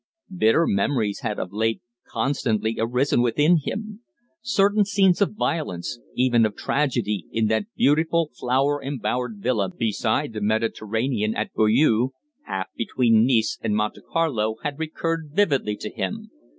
Bitter 0.35 0.65
memories 0.65 1.19
had, 1.19 1.37
of 1.37 1.53
late, 1.53 1.79
constantly 2.09 2.77
arisen 2.79 3.21
within 3.21 3.59
him. 3.63 4.01
Certain 4.41 4.83
scenes 4.83 5.21
of 5.21 5.35
violence, 5.35 5.99
even 6.15 6.43
of 6.43 6.55
tragedy, 6.55 7.25
in 7.31 7.45
that 7.49 7.67
beautiful 7.77 8.31
flower 8.33 8.81
embowered 8.81 9.37
villa 9.37 9.69
beside 9.69 10.33
the 10.33 10.41
Mediterranean 10.41 11.35
at 11.35 11.53
Beaulieu, 11.53 12.07
half 12.47 12.65
way 12.69 12.73
between 12.77 13.27
Nice 13.27 13.59
and 13.61 13.75
Monte 13.75 14.01
Carlo, 14.11 14.55
had 14.63 14.79
recurred 14.79 15.29
vividly 15.35 15.75
to 15.75 15.91
him. 15.91 16.31